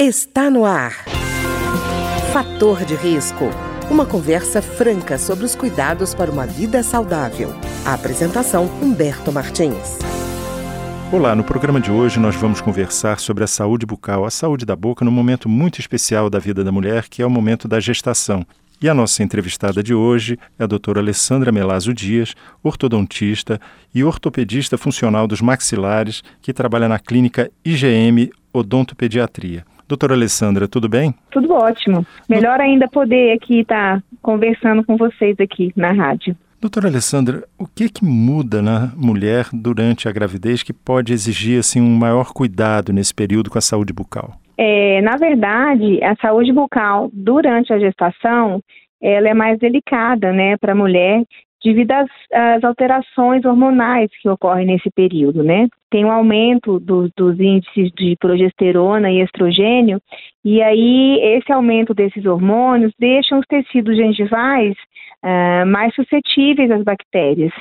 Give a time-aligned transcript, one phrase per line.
[0.00, 0.92] Está no ar.
[2.32, 3.46] Fator de risco.
[3.90, 7.52] Uma conversa franca sobre os cuidados para uma vida saudável.
[7.84, 9.98] A apresentação Humberto Martins.
[11.10, 14.76] Olá, no programa de hoje nós vamos conversar sobre a saúde bucal, a saúde da
[14.76, 18.46] boca, num momento muito especial da vida da mulher, que é o momento da gestação.
[18.80, 23.60] E a nossa entrevistada de hoje é a doutora Alessandra Melazo Dias, ortodontista
[23.92, 29.64] e ortopedista funcional dos maxilares, que trabalha na clínica IGM Odontopediatria.
[29.88, 31.14] Doutora Alessandra, tudo bem?
[31.30, 32.06] Tudo ótimo.
[32.28, 36.36] Melhor ainda poder aqui estar conversando com vocês aqui na rádio.
[36.60, 41.80] Doutora Alessandra, o que que muda na mulher durante a gravidez que pode exigir assim
[41.80, 44.32] um maior cuidado nesse período com a saúde bucal?
[44.58, 48.60] É, na verdade, a saúde bucal durante a gestação
[49.00, 51.22] ela é mais delicada, né, para a mulher
[51.64, 55.68] devido às, às, alterações hormonais que ocorrem nesse período, né?
[55.90, 60.00] Tem um aumento do, dos índices de progesterona e estrogênio,
[60.44, 64.74] e aí esse aumento desses hormônios deixa os tecidos gengivais
[65.24, 67.52] uh, mais suscetíveis às bactérias.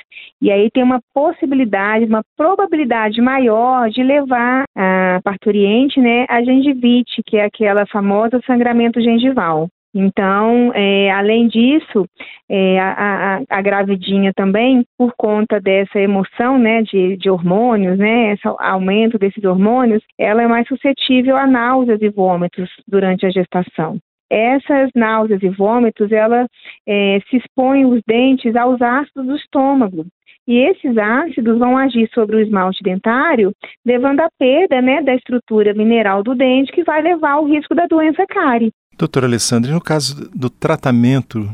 [0.42, 7.22] E aí tem uma possibilidade, uma probabilidade maior de levar a parturiente, né, a gengivite,
[7.26, 9.68] que é aquela famosa sangramento gengival.
[10.00, 12.06] Então, é, além disso,
[12.48, 12.92] é, a,
[13.40, 19.18] a, a, gravidinha também, por conta dessa emoção, né, de, de hormônios, né, esse aumento
[19.18, 23.98] desses hormônios, ela é mais suscetível a náuseas e vômitos durante a gestação.
[24.30, 26.46] Essas náuseas e vômitos, ela
[26.88, 30.06] é, se expõe os dentes aos ácidos do estômago.
[30.48, 33.52] E esses ácidos vão agir sobre o esmalte dentário,
[33.84, 37.88] levando à perda né, da estrutura mineral do dente, que vai levar ao risco da
[37.88, 38.72] doença cárie.
[38.98, 41.48] Doutora Alessandra, no caso do tratamento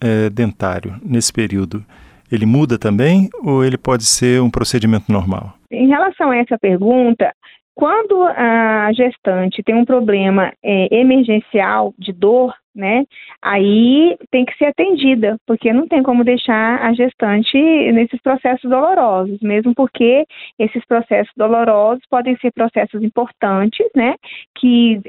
[0.00, 1.84] é, dentário nesse período,
[2.30, 5.54] ele muda também ou ele pode ser um procedimento normal?
[5.70, 7.32] Em relação a essa pergunta,
[7.74, 13.04] quando a gestante tem um problema é, emergencial de dor, né,
[13.42, 17.56] aí tem que ser atendida, porque não tem como deixar a gestante
[17.92, 20.24] nesses processos dolorosos, mesmo porque
[20.58, 24.14] esses processos dolorosos podem ser processos importantes, né,
[24.58, 25.00] que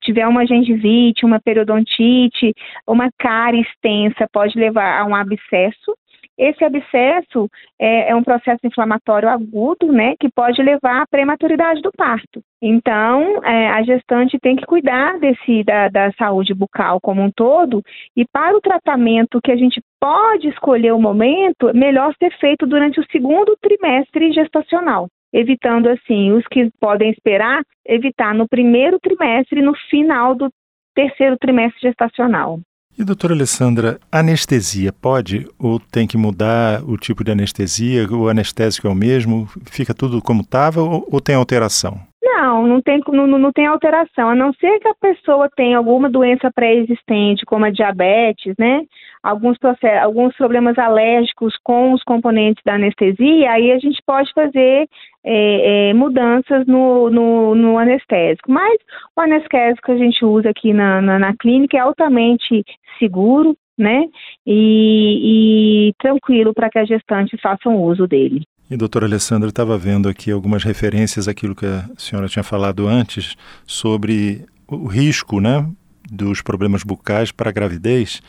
[0.00, 2.54] tiver uma gengivite, uma periodontite,
[2.86, 5.96] uma cárie extensa, pode levar a um abscesso.
[6.38, 11.90] Esse abscesso é, é, um processo inflamatório agudo, né, que pode levar à prematuridade do
[11.90, 12.40] parto.
[12.62, 17.82] Então, é, a gestante tem que cuidar desse da, da saúde bucal como um todo
[18.16, 23.00] e para o tratamento que a gente pode escolher o momento, melhor ser feito durante
[23.00, 29.62] o segundo trimestre gestacional evitando assim os que podem esperar, evitar no primeiro trimestre e
[29.62, 30.50] no final do
[30.94, 32.58] terceiro trimestre gestacional.
[32.98, 38.04] E doutora Alessandra, anestesia pode ou tem que mudar o tipo de anestesia?
[38.10, 39.46] O anestésico é o mesmo?
[39.70, 42.00] Fica tudo como estava ou, ou, tem alteração?
[42.20, 46.10] Não, não tem, não, não tem alteração, a não ser que a pessoa tenha alguma
[46.10, 48.82] doença pré-existente, como a diabetes, né?
[49.22, 54.88] alguns, processos, alguns problemas alérgicos com os componentes da anestesia, aí a gente pode fazer
[55.30, 58.50] é, é, mudanças no, no, no, anestésico.
[58.50, 58.78] Mas
[59.14, 62.64] o anestésico que a gente usa aqui na, na, na clínica é altamente
[62.98, 64.06] seguro, né?
[64.46, 68.42] E, e tranquilo para que a gestante faça uso dele.
[68.70, 73.36] E doutora Alessandra, estava vendo aqui algumas referências àquilo que a senhora tinha falado antes
[73.66, 75.66] sobre o risco, né,
[76.10, 78.22] dos problemas bucais para a gravidez.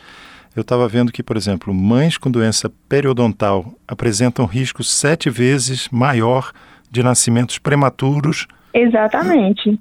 [0.56, 6.52] Eu estava vendo que, por exemplo, mães com doença periodontal apresentam risco sete vezes maior
[6.89, 8.47] de nascimentos prematuros.
[8.73, 9.79] Exatamente.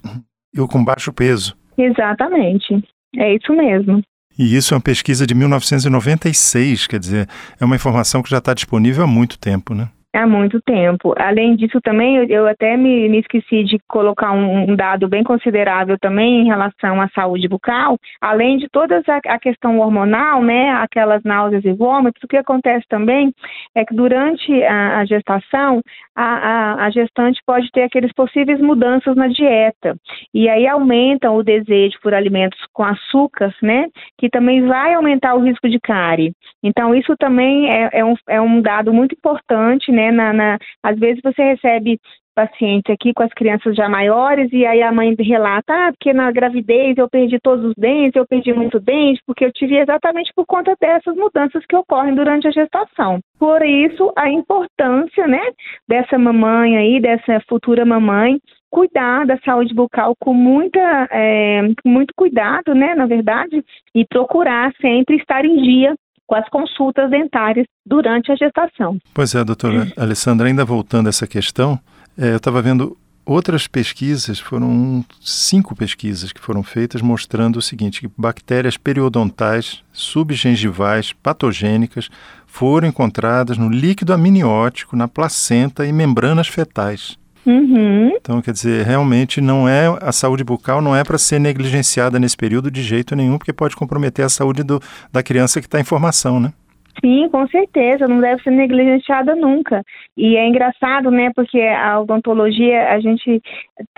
[0.54, 1.56] E com baixo peso.
[1.76, 2.82] Exatamente.
[3.16, 4.02] É isso mesmo.
[4.38, 7.28] E isso é uma pesquisa de 1996, quer dizer,
[7.60, 9.88] é uma informação que já está disponível há muito tempo, né?
[10.14, 11.14] Há muito tempo.
[11.18, 15.98] Além disso, também eu, até me, me, esqueci de colocar um, um, dado bem considerável
[15.98, 17.98] também em relação à saúde bucal.
[18.20, 22.86] Além de toda a, a, questão hormonal, né, aquelas náuseas e vômitos, o que acontece
[22.88, 23.32] também
[23.74, 25.82] é que durante a, a gestação,
[26.16, 29.96] a, a, gestante pode ter aqueles possíveis mudanças na dieta.
[30.32, 33.86] E aí aumentam o desejo por alimentos com açúcar, né,
[34.18, 36.32] que também vai aumentar o risco de cárie.
[36.62, 40.96] Então, isso também é, é, um, é um dado muito importante, né, na, na, às
[40.96, 41.98] vezes você recebe
[42.32, 46.30] pacientes aqui com as crianças já maiores e aí a mãe relata, ah, porque na
[46.30, 50.46] gravidez eu perdi todos os dentes, eu perdi muito dente, porque eu tive exatamente por
[50.46, 53.18] conta dessas mudanças que ocorrem durante a gestação.
[53.40, 55.42] Por isso, a importância, né,
[55.88, 58.38] dessa mamãe aí, dessa futura mamãe,
[58.70, 65.16] cuidar da saúde bucal com muita, é, muito cuidado, né, na verdade, e procurar sempre
[65.16, 65.96] estar em dia
[66.28, 68.98] com as consultas dentárias durante a gestação.
[69.14, 71.80] Pois é, doutora Alessandra, ainda voltando a essa questão,
[72.16, 78.00] é, eu estava vendo outras pesquisas, foram cinco pesquisas que foram feitas mostrando o seguinte,
[78.00, 82.10] que bactérias periodontais subgengivais patogênicas
[82.46, 87.17] foram encontradas no líquido amniótico, na placenta e membranas fetais.
[87.46, 88.12] Uhum.
[88.16, 92.36] Então, quer dizer, realmente não é a saúde bucal não é para ser negligenciada nesse
[92.36, 94.80] período de jeito nenhum, porque pode comprometer a saúde do,
[95.12, 96.52] da criança que está em formação, né?
[97.00, 99.82] Sim, com certeza, não deve ser negligenciada nunca.
[100.16, 103.40] E é engraçado, né, porque a odontologia, a gente,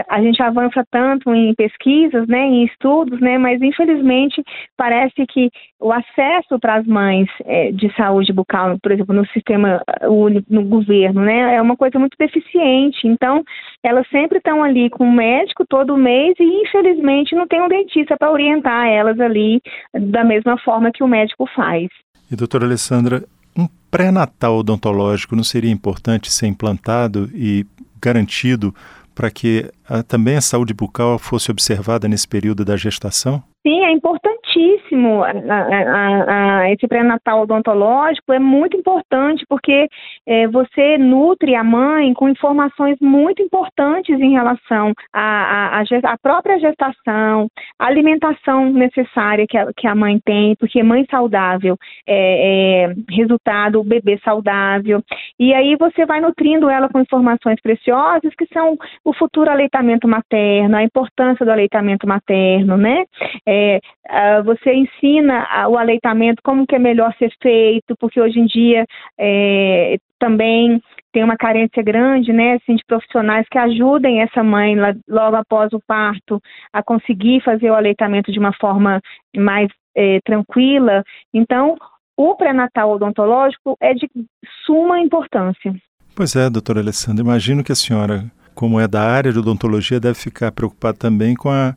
[0.09, 4.43] a gente avança tanto em pesquisas, né, em estudos, né, mas infelizmente
[4.77, 5.51] parece que
[5.81, 10.65] o acesso para as mães é, de saúde bucal, por exemplo, no sistema único, no
[10.65, 13.07] governo, né, é uma coisa muito deficiente.
[13.07, 13.43] Então,
[13.83, 18.17] elas sempre estão ali com o médico todo mês e infelizmente não tem um dentista
[18.19, 19.61] para orientar elas ali
[19.95, 21.89] da mesma forma que o médico faz.
[22.31, 23.25] E doutora Alessandra,
[23.57, 27.67] um pré-natal odontológico não seria importante ser implantado e
[28.01, 28.75] garantido
[29.15, 29.71] para que
[30.07, 33.43] também a saúde bucal fosse observada nesse período da gestação?
[33.63, 35.23] Sim, é importantíssimo.
[35.23, 39.87] A, a, a, esse pré-natal odontológico é muito importante porque
[40.27, 45.83] é, você nutre a mãe com informações muito importantes em relação à,
[46.23, 47.49] própria gestação,
[47.79, 51.77] alimentação necessária que a, que a mãe tem, porque mãe saudável
[52.07, 55.03] é, é resultado bebê saudável.
[55.39, 60.77] E aí você vai nutrindo ela com informações preciosas que são o futuro aleitamento materno,
[60.77, 63.05] a importância do aleitamento materno, né?
[63.47, 63.81] É,
[64.45, 68.85] você ensina o aleitamento, como que é melhor ser feito, porque hoje em dia
[69.19, 70.81] é, também
[71.13, 74.77] tem uma carência grande, né, assim, de profissionais que ajudem essa mãe
[75.09, 76.41] logo após o parto
[76.73, 79.01] a conseguir fazer o aleitamento de uma forma
[79.37, 81.03] mais é, tranquila.
[81.35, 81.77] Então,
[82.17, 84.09] o pré-natal odontológico é de
[84.65, 85.75] suma importância.
[86.15, 88.31] Pois é, doutora Alessandra, imagino que a senhora,
[88.61, 91.75] como é da área de odontologia, deve ficar preocupada também com a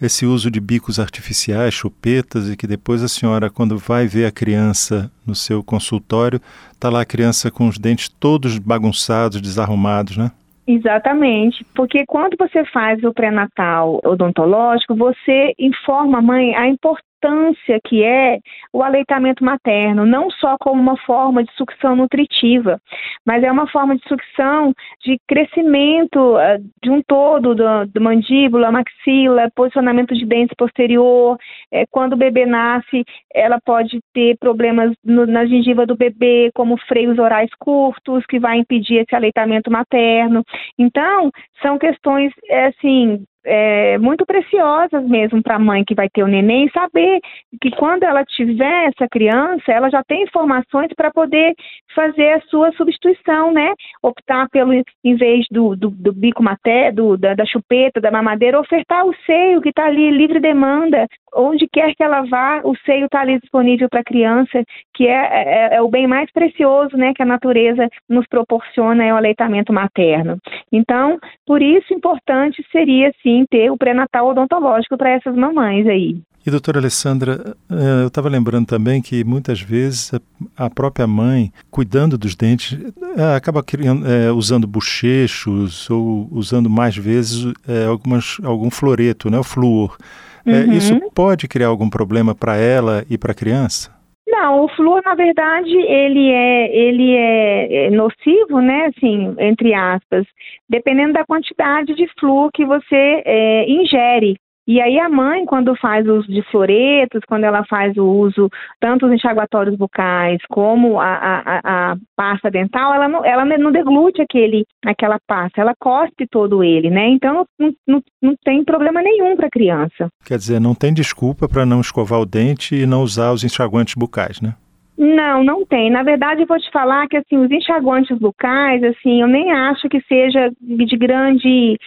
[0.00, 4.30] esse uso de bicos artificiais, chupetas, e que depois a senhora, quando vai ver a
[4.30, 6.40] criança no seu consultório,
[6.72, 10.30] está lá a criança com os dentes todos bagunçados, desarrumados, né?
[10.68, 17.78] Exatamente, porque quando você faz o pré-natal odontológico, você informa a mãe a importância importância
[17.84, 18.38] que é
[18.72, 22.80] o aleitamento materno, não só como uma forma de sucção nutritiva,
[23.24, 24.72] mas é uma forma de sucção
[25.04, 31.36] de crescimento uh, de um todo do, do, mandíbula, maxila, posicionamento de dentes posterior.
[31.70, 36.78] É, quando o bebê nasce, ela pode ter problemas no, na gengiva do bebê, como
[36.88, 40.42] freios orais curtos, que vai impedir esse aleitamento materno.
[40.78, 41.30] Então,
[41.62, 46.28] são questões, é, assim, é, muito preciosas mesmo para a mãe que vai ter o
[46.28, 47.20] neném, saber
[47.60, 51.54] que quando ela tiver essa criança, ela já tem informações para poder
[51.94, 53.72] fazer a sua substituição, né?
[54.02, 58.60] Optar pelo, em vez do, do, do bico maté, do, da, da, chupeta, da mamadeira,
[58.60, 63.06] ofertar o seio que está ali livre demanda, onde quer que ela vá, o seio
[63.06, 67.12] está ali disponível para a criança, que é, é, é, o bem mais precioso, né?
[67.14, 70.38] Que a natureza nos proporciona, é o aleitamento materno.
[70.72, 76.20] Então, por isso, importante seria, sim, ter o pré-natal odontológico para essas mamães aí.
[76.44, 80.10] E doutora Alessandra, eh, eu estava lembrando também que muitas vezes
[80.56, 82.78] a própria mãe, cuidando dos dentes,
[83.16, 89.38] eh, acaba criando, é, usando bochechos ou usando mais vezes é, algumas, algum floreto, né,
[89.38, 89.98] o flúor.
[90.46, 90.54] Uhum.
[90.54, 93.90] É, isso pode criar algum problema para ela e para a criança?
[94.26, 100.24] Não, o flúor, na verdade, ele é, ele é, é nocivo, né, assim, entre aspas,
[100.68, 104.36] dependendo da quantidade de flúor que você é, ingere.
[104.66, 108.48] E aí a mãe, quando faz o uso de floretos, quando ela faz o uso
[108.78, 111.60] tanto dos enxaguatórios bucais como a, a,
[111.92, 116.90] a pasta dental, ela não, ela não deglute aquele, aquela pasta, ela cospe todo ele,
[116.90, 117.08] né?
[117.08, 120.08] Então não, não, não tem problema nenhum para a criança.
[120.24, 123.94] Quer dizer, não tem desculpa para não escovar o dente e não usar os enxaguantes
[123.94, 124.54] bucais, né?
[125.02, 125.90] Não, não tem.
[125.90, 129.88] Na verdade, eu vou te falar que assim, os enxaguantes bucais, assim, eu nem acho
[129.88, 131.78] que seja de grande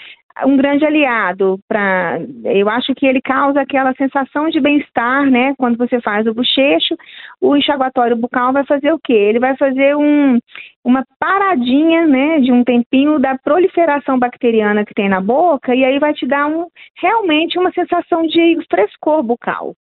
[0.45, 5.53] um grande aliado para eu acho que ele causa aquela sensação de bem-estar, né?
[5.57, 6.95] Quando você faz o bochecho,
[7.39, 9.13] o enxaguatório bucal vai fazer o quê?
[9.13, 10.39] Ele vai fazer um,
[10.83, 15.99] uma paradinha, né, de um tempinho da proliferação bacteriana que tem na boca e aí
[15.99, 16.65] vai te dar um
[16.97, 19.73] realmente uma sensação de frescor bucal.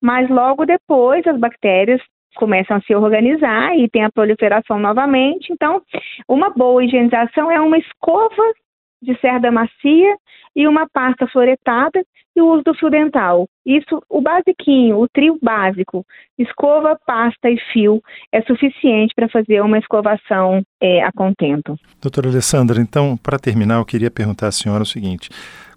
[0.00, 2.00] Mas logo depois as bactérias
[2.34, 5.52] começam a se organizar e tem a proliferação novamente.
[5.52, 5.82] Então,
[6.28, 8.52] uma boa higienização é uma escova
[9.00, 10.16] de cerda macia
[10.54, 13.48] e uma pasta floretada e o uso do fio dental.
[13.66, 16.04] Isso, o basiquinho, o trio básico,
[16.38, 18.00] escova, pasta e fio,
[18.32, 21.76] é suficiente para fazer uma escovação é, a contento.
[22.00, 25.28] Doutora Alessandra, então, para terminar, eu queria perguntar à senhora o seguinte: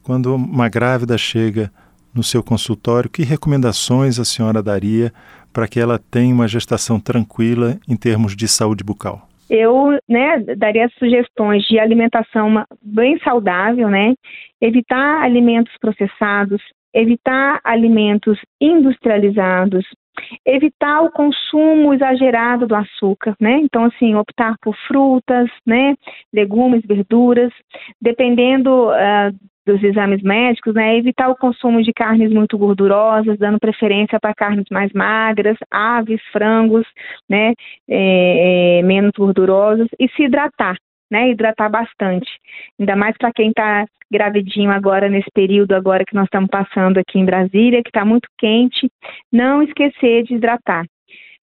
[0.03, 1.71] quando uma grávida chega
[2.13, 5.11] no seu consultório, que recomendações a senhora daria
[5.51, 9.30] para que ela tenha uma gestação tranquila em termos de saúde bucal?
[9.51, 14.13] Eu né, daria sugestões de alimentação bem saudável, né?
[14.61, 16.61] Evitar alimentos processados,
[16.93, 19.85] evitar alimentos industrializados,
[20.45, 23.59] evitar o consumo exagerado do açúcar, né?
[23.61, 25.95] Então, assim, optar por frutas, né?
[26.33, 27.51] Legumes, verduras,
[28.01, 34.19] dependendo uh, dos exames médicos, né, evitar o consumo de carnes muito gordurosas, dando preferência
[34.19, 36.85] para carnes mais magras, aves, frangos,
[37.29, 37.53] né,
[37.87, 40.75] é, é, menos gordurosas e se hidratar,
[41.11, 42.29] né, hidratar bastante,
[42.79, 47.19] ainda mais para quem está gravidinho agora nesse período agora que nós estamos passando aqui
[47.19, 48.89] em Brasília, que está muito quente,
[49.31, 50.85] não esquecer de hidratar,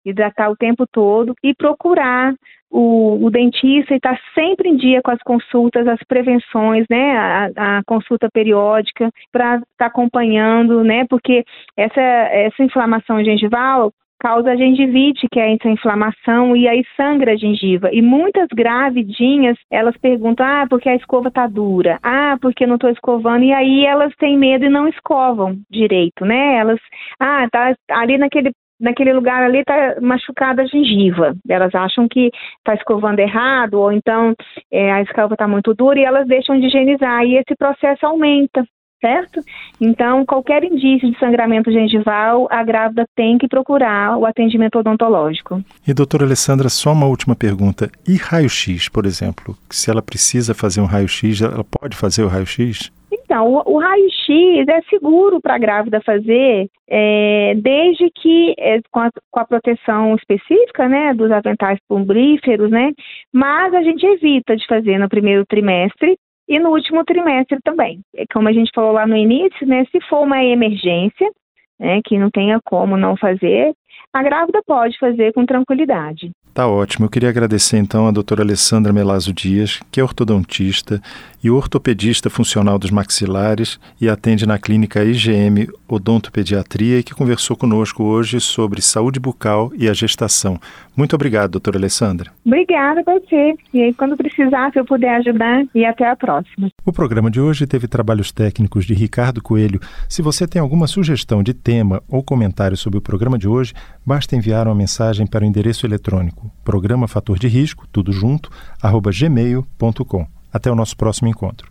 [0.05, 2.35] hidratar o tempo todo e procurar
[2.71, 7.79] o, o dentista e estar sempre em dia com as consultas, as prevenções, né, a,
[7.79, 11.45] a consulta periódica para estar tá acompanhando, né, porque
[11.77, 17.91] essa, essa inflamação gengival causa gengivite, que é essa inflamação, e aí sangra a gengiva.
[17.93, 22.89] E muitas gravidinhas, elas perguntam, ah, porque a escova tá dura, ah, porque não tô
[22.89, 26.57] escovando, e aí elas têm medo e não escovam direito, né?
[26.57, 26.81] Elas,
[27.21, 31.35] ah, tá ali naquele naquele lugar ali está machucada a gengiva.
[31.49, 34.35] Elas acham que está escovando errado, ou então
[34.71, 37.25] é, a escova está muito dura e elas deixam de higienizar.
[37.25, 38.65] E esse processo aumenta,
[39.07, 39.41] certo?
[39.81, 45.63] Então, qualquer indício de sangramento gengival, a grávida tem que procurar o atendimento odontológico.
[45.87, 47.89] E, doutora Alessandra, só uma última pergunta.
[48.09, 49.55] E raio-x, por exemplo?
[49.71, 52.91] Se ela precisa fazer um raio-x, ela pode fazer o raio-x?
[53.13, 59.01] Então, o, o raio-x é seguro para a grávida fazer, é, desde que é, com,
[59.01, 62.93] a, com, a, proteção específica, né, dos aventais plumbríferos, né,
[63.33, 66.17] mas a gente evita de fazer no primeiro trimestre
[66.49, 68.01] e no último trimestre também.
[68.15, 71.31] É como a gente falou lá no início, né, se for uma emergência,
[71.79, 73.75] né, que não tenha como não fazer,
[74.13, 76.31] a grávida pode fazer com tranquilidade.
[76.55, 77.05] Tá ótimo.
[77.05, 81.03] Eu queria agradecer então a doutora Alessandra Melazo Dias, que é ortodontista
[81.45, 88.05] e ortopedista funcional dos maxilares e atende na clínica IGM Odontopediatria e que conversou conosco
[88.05, 90.59] hoje sobre saúde bucal e a gestação.
[90.97, 92.33] Muito obrigado, doutora Alessandra.
[92.45, 93.55] Obrigada a você.
[93.73, 96.71] E aí, quando precisar, se eu puder ajudar, e até a próxima.
[96.85, 99.81] O programa de hoje teve trabalhos técnicos de Ricardo Coelho.
[100.09, 103.75] Se você tem alguma sugestão de tema ou comentário sobre o programa de hoje,
[104.05, 108.51] basta enviar uma mensagem para o endereço eletrônico programa Fator de Risco, tudo junto,
[108.83, 110.27] arroba gmail.com.
[110.53, 111.71] Até o nosso próximo encontro.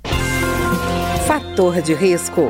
[1.27, 2.49] Fator de Risco,